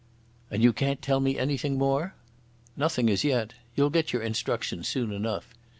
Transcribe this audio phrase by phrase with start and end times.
[0.49, 2.15] "And you can't tell me anything more?"
[2.75, 3.53] "Nothing as yet.
[3.75, 5.53] You'll get your instructions soon enough.